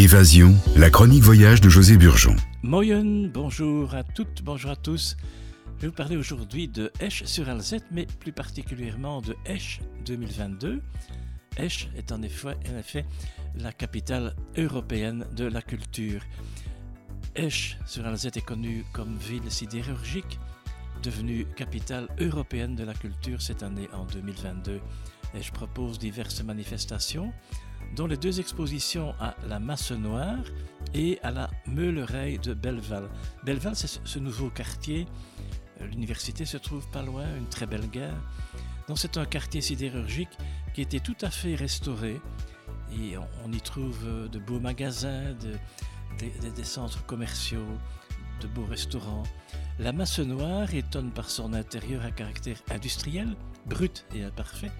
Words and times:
Évasion, 0.00 0.56
la 0.76 0.88
chronique 0.88 1.22
voyage 1.22 1.60
de 1.60 1.68
José 1.68 1.98
Burgeon. 1.98 2.34
Moyen, 2.62 3.28
bonjour 3.28 3.94
à 3.94 4.02
toutes, 4.02 4.42
bonjour 4.42 4.70
à 4.70 4.76
tous. 4.76 5.14
Je 5.76 5.82
vais 5.82 5.88
vous 5.88 5.94
parler 5.94 6.16
aujourd'hui 6.16 6.68
de 6.68 6.90
Esch 7.00 7.24
sur 7.24 7.50
Alzette, 7.50 7.84
mais 7.90 8.06
plus 8.06 8.32
particulièrement 8.32 9.20
de 9.20 9.36
Esch 9.44 9.82
2022. 10.06 10.80
Esch 11.58 11.90
est 11.98 12.12
en 12.12 12.22
effet, 12.22 12.56
en 12.72 12.78
effet 12.78 13.04
la 13.54 13.74
capitale 13.74 14.34
européenne 14.56 15.26
de 15.36 15.44
la 15.44 15.60
culture. 15.60 16.22
Esch 17.34 17.76
sur 17.84 18.06
Alzette 18.06 18.38
est 18.38 18.46
connue 18.46 18.86
comme 18.94 19.18
ville 19.18 19.50
sidérurgique, 19.50 20.40
devenue 21.02 21.44
capitale 21.56 22.08
européenne 22.18 22.74
de 22.74 22.84
la 22.84 22.94
culture 22.94 23.42
cette 23.42 23.62
année 23.62 23.90
en 23.92 24.06
2022. 24.06 24.80
Esch 25.34 25.50
propose 25.50 25.98
diverses 25.98 26.42
manifestations, 26.42 27.34
dont 27.96 28.06
les 28.06 28.16
deux 28.16 28.40
expositions 28.40 29.14
à 29.20 29.34
la 29.48 29.58
Masse 29.58 29.90
Noire 29.92 30.44
et 30.94 31.18
à 31.22 31.30
la 31.30 31.50
Meulereille 31.66 32.38
de 32.38 32.54
Belleval. 32.54 33.08
Belleval, 33.44 33.74
c'est 33.76 34.00
ce 34.04 34.18
nouveau 34.18 34.50
quartier. 34.50 35.06
L'université 35.80 36.44
se 36.44 36.56
trouve 36.56 36.88
pas 36.90 37.02
loin, 37.02 37.24
une 37.36 37.48
très 37.48 37.66
belle 37.66 37.88
gare. 37.88 38.20
Donc 38.88 38.98
c'est 38.98 39.16
un 39.16 39.24
quartier 39.24 39.60
sidérurgique 39.60 40.36
qui 40.74 40.82
était 40.82 41.00
tout 41.00 41.16
à 41.22 41.30
fait 41.30 41.54
restauré. 41.54 42.20
Et 42.92 43.16
on, 43.16 43.52
y 43.52 43.60
trouve 43.60 44.28
de 44.28 44.38
beaux 44.38 44.58
magasins, 44.58 45.34
des 46.18 46.64
centres 46.64 47.04
commerciaux, 47.06 47.66
de 48.40 48.48
beaux 48.48 48.66
restaurants. 48.66 49.22
La 49.78 49.92
masse 49.92 50.18
noire 50.18 50.74
étonne 50.74 51.10
par 51.10 51.30
son 51.30 51.52
intérieur 51.52 52.04
à 52.04 52.10
caractère 52.10 52.58
industriel, 52.70 53.36
brut 53.66 54.04
et 54.14 54.24
imparfait. 54.24 54.70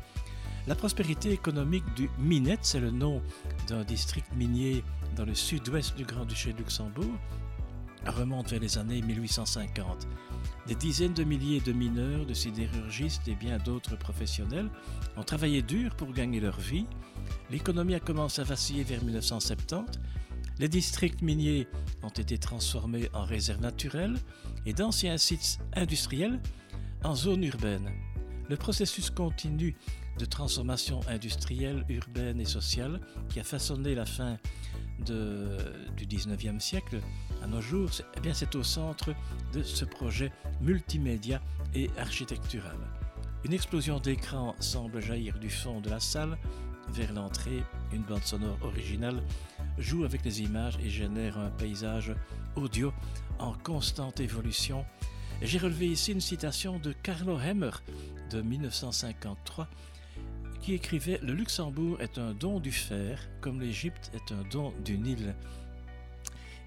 La 0.70 0.76
prospérité 0.76 1.32
économique 1.32 1.82
du 1.96 2.08
Minette, 2.16 2.60
c'est 2.62 2.78
le 2.78 2.92
nom 2.92 3.20
d'un 3.66 3.82
district 3.82 4.28
minier 4.36 4.84
dans 5.16 5.24
le 5.24 5.34
sud-ouest 5.34 5.96
du 5.96 6.04
Grand-Duché 6.04 6.52
de 6.52 6.58
Luxembourg, 6.58 7.12
remonte 8.06 8.50
vers 8.50 8.60
les 8.60 8.78
années 8.78 9.02
1850. 9.02 10.06
Des 10.68 10.76
dizaines 10.76 11.12
de 11.12 11.24
milliers 11.24 11.58
de 11.58 11.72
mineurs, 11.72 12.24
de 12.24 12.34
sidérurgistes 12.34 13.26
et 13.26 13.34
bien 13.34 13.58
d'autres 13.58 13.96
professionnels 13.96 14.70
ont 15.16 15.24
travaillé 15.24 15.60
dur 15.60 15.96
pour 15.96 16.12
gagner 16.12 16.38
leur 16.38 16.60
vie. 16.60 16.86
L'économie 17.50 17.96
a 17.96 18.00
commencé 18.00 18.40
à 18.40 18.44
vaciller 18.44 18.84
vers 18.84 19.02
1970. 19.02 19.98
Les 20.60 20.68
districts 20.68 21.20
miniers 21.20 21.66
ont 22.04 22.10
été 22.10 22.38
transformés 22.38 23.08
en 23.12 23.24
réserves 23.24 23.60
naturelles 23.60 24.20
et 24.66 24.72
d'anciens 24.72 25.18
sites 25.18 25.58
industriels 25.74 26.40
en 27.02 27.16
zones 27.16 27.42
urbaines. 27.42 27.90
Le 28.48 28.56
processus 28.56 29.10
continu 29.10 29.76
de 30.20 30.26
transformation 30.26 31.00
industrielle, 31.08 31.82
urbaine 31.88 32.40
et 32.40 32.44
sociale 32.44 33.00
qui 33.30 33.40
a 33.40 33.44
façonné 33.44 33.94
la 33.94 34.04
fin 34.04 34.36
du 35.06 36.06
19e 36.06 36.60
siècle 36.60 37.00
à 37.42 37.46
nos 37.46 37.62
jours, 37.62 37.88
eh 38.16 38.20
bien 38.20 38.34
c'est 38.34 38.54
au 38.54 38.62
centre 38.62 39.14
de 39.54 39.62
ce 39.62 39.86
projet 39.86 40.30
multimédia 40.60 41.40
et 41.74 41.88
architectural. 41.96 42.76
Une 43.44 43.54
explosion 43.54 43.98
d'écran 43.98 44.54
semble 44.60 45.00
jaillir 45.00 45.38
du 45.38 45.48
fond 45.48 45.80
de 45.80 45.88
la 45.88 46.00
salle 46.00 46.36
vers 46.90 47.14
l'entrée. 47.14 47.62
Une 47.90 48.02
bande 48.02 48.24
sonore 48.24 48.58
originale 48.60 49.22
joue 49.78 50.04
avec 50.04 50.22
les 50.26 50.42
images 50.42 50.78
et 50.84 50.90
génère 50.90 51.38
un 51.38 51.50
paysage 51.50 52.14
audio 52.56 52.92
en 53.38 53.54
constante 53.54 54.20
évolution. 54.20 54.84
J'ai 55.40 55.58
relevé 55.58 55.86
ici 55.86 56.12
une 56.12 56.20
citation 56.20 56.78
de 56.78 56.92
Carlo 56.92 57.40
Hemmer 57.40 57.70
de 58.30 58.42
1953 58.42 59.66
écrivait 60.74 61.18
Le 61.22 61.32
Luxembourg 61.32 62.00
est 62.00 62.18
un 62.18 62.32
don 62.32 62.60
du 62.60 62.72
fer, 62.72 63.28
comme 63.40 63.60
l'Égypte 63.60 64.10
est 64.14 64.32
un 64.32 64.42
don 64.50 64.72
du 64.84 64.98
Nil. 64.98 65.34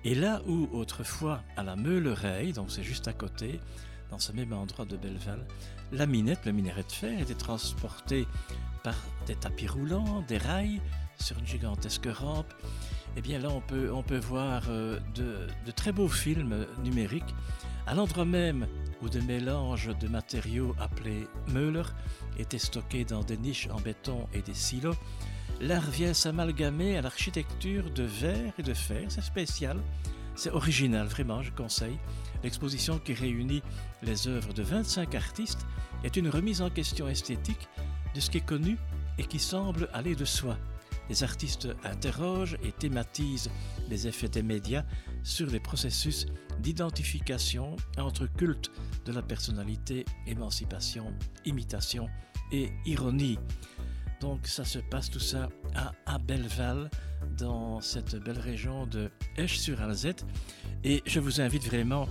Et 0.03 0.15
là 0.15 0.41
où 0.47 0.67
autrefois, 0.73 1.41
à 1.55 1.63
la 1.63 1.75
Meulereille, 1.75 2.53
donc 2.53 2.71
c'est 2.71 2.83
juste 2.83 3.07
à 3.07 3.13
côté, 3.13 3.59
dans 4.11 4.19
ce 4.19 4.31
même 4.31 4.53
endroit 4.53 4.85
de 4.85 4.97
Belleval, 4.97 5.45
la 5.91 6.05
minette, 6.05 6.45
le 6.45 6.51
minerai 6.51 6.83
de 6.83 6.91
fer, 6.91 7.19
était 7.19 7.33
transportée 7.33 8.27
par 8.83 8.95
des 9.27 9.35
tapis 9.35 9.67
roulants, 9.67 10.21
des 10.27 10.37
rails, 10.37 10.81
sur 11.19 11.37
une 11.39 11.47
gigantesque 11.47 12.07
rampe. 12.11 12.53
Eh 13.15 13.21
bien 13.21 13.39
là, 13.39 13.49
on 13.49 13.61
peut, 13.61 13.91
on 13.93 14.03
peut 14.03 14.17
voir 14.17 14.63
euh, 14.69 14.99
de 15.15 15.71
très 15.71 15.91
beaux 15.91 16.09
films 16.09 16.65
numériques 16.83 17.33
à 17.85 17.93
l'endroit 17.93 18.25
même 18.25 18.67
où 19.01 19.09
des 19.09 19.21
mélanges 19.21 19.91
de 19.99 20.07
matériaux 20.07 20.75
appelés 20.79 21.27
meuler 21.47 21.83
étaient 22.37 22.57
stockés 22.57 23.05
dans 23.05 23.23
des 23.23 23.37
niches 23.37 23.67
en 23.71 23.79
béton 23.79 24.27
et 24.33 24.41
des 24.41 24.53
silos, 24.53 24.95
l'art 25.59 25.89
vient 25.89 26.13
s'amalgamer 26.13 26.97
à 26.97 27.01
l'architecture 27.01 27.89
de 27.91 28.03
verre 28.03 28.53
et 28.57 28.63
de 28.63 28.73
fer. 28.73 29.05
C'est 29.09 29.21
spécial, 29.21 29.77
c'est 30.35 30.51
original, 30.51 31.07
vraiment, 31.07 31.41
je 31.41 31.51
conseille. 31.51 31.97
L'exposition 32.43 32.99
qui 32.99 33.13
réunit 33.13 33.61
les 34.01 34.27
œuvres 34.27 34.53
de 34.53 34.63
25 34.63 35.15
artistes 35.15 35.65
est 36.03 36.17
une 36.17 36.29
remise 36.29 36.61
en 36.61 36.69
question 36.69 37.07
esthétique 37.07 37.67
de 38.15 38.19
ce 38.19 38.29
qui 38.29 38.37
est 38.37 38.45
connu 38.45 38.77
et 39.17 39.23
qui 39.23 39.39
semble 39.39 39.89
aller 39.93 40.15
de 40.15 40.25
soi. 40.25 40.57
Les 41.09 41.23
artistes 41.23 41.67
interrogent 41.83 42.57
et 42.63 42.71
thématisent 42.71 43.49
les 43.89 44.07
effets 44.07 44.29
des 44.29 44.43
médias 44.43 44.83
sur 45.23 45.47
les 45.47 45.59
processus 45.59 46.25
d'identification 46.59 47.75
entre 47.97 48.25
culte 48.25 48.71
de 49.05 49.11
la 49.11 49.21
personnalité, 49.21 50.05
émancipation, 50.27 51.13
imitation 51.45 52.07
et 52.51 52.71
ironie. 52.85 53.37
Donc 54.21 54.47
ça 54.47 54.63
se 54.63 54.79
passe 54.79 55.09
tout 55.09 55.19
ça 55.19 55.49
à, 56.05 56.17
Belleval, 56.19 56.89
dans 57.37 57.81
cette 57.81 58.15
belle 58.15 58.39
région 58.39 58.85
de 58.85 59.11
Esch-sur-Alzette. 59.35 60.25
Et 60.85 61.03
je 61.05 61.19
vous 61.19 61.41
invite 61.41 61.65
vraiment 61.65 62.07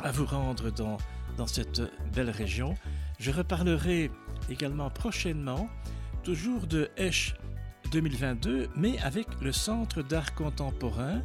à 0.00 0.10
vous 0.10 0.24
rendre 0.24 0.70
dans, 0.70 0.96
dans 1.36 1.46
cette 1.46 1.82
belle 2.14 2.30
région. 2.30 2.74
Je 3.18 3.30
reparlerai 3.30 4.10
également 4.48 4.88
prochainement, 4.88 5.68
toujours 6.22 6.66
de 6.66 6.90
Esch 6.96 7.34
2022, 7.94 8.70
mais 8.74 8.98
avec 9.02 9.28
le 9.40 9.52
Centre 9.52 10.02
d'art 10.02 10.34
contemporain 10.34 11.22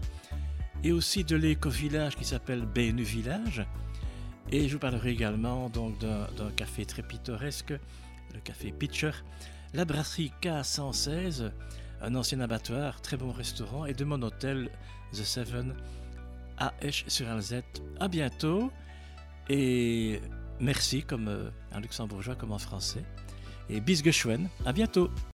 et 0.83 0.91
aussi 0.91 1.23
de 1.23 1.35
l'éco-village 1.35 2.15
qui 2.15 2.23
s'appelle 2.23 2.61
BNU 2.61 3.01
Village. 3.01 3.65
Et 4.51 4.67
je 4.67 4.73
vous 4.73 4.79
parlerai 4.79 5.09
également 5.09 5.69
donc 5.69 5.97
d'un 5.99 6.51
café 6.55 6.85
très 6.85 7.01
pittoresque, 7.01 7.71
le 7.71 8.39
café 8.43 8.71
Pitcher, 8.71 9.13
la 9.73 9.83
brasserie 9.83 10.31
K116, 10.43 11.51
un 12.03 12.13
ancien 12.13 12.39
abattoir, 12.39 13.01
très 13.01 13.17
bon 13.17 13.31
restaurant, 13.31 13.85
et 13.85 13.95
de 13.95 14.05
mon 14.05 14.21
hôtel 14.21 14.69
The 15.11 15.23
Seven 15.23 15.73
à 16.59 16.75
Esch-sur-Alzette. 16.81 17.81
À 17.99 18.07
bientôt 18.07 18.71
et 19.49 20.21
merci 20.59 21.01
comme 21.01 21.29
euh, 21.29 21.49
un 21.71 21.79
luxembourgeois 21.79 22.35
comme 22.35 22.51
en 22.51 22.59
français. 22.59 23.03
Et 23.71 23.81
bis 23.81 24.03
geschwen, 24.03 24.49
à 24.67 24.71
bientôt 24.71 25.09